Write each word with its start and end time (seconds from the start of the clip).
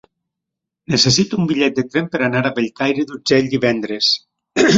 Necessito 0.93 1.39
un 1.43 1.49
bitllet 1.51 1.75
de 1.81 1.83
tren 1.89 2.07
per 2.15 2.23
anar 2.29 2.41
a 2.47 2.53
Bellcaire 2.57 3.07
d'Urgell 3.11 3.53
divendres. 3.53 4.11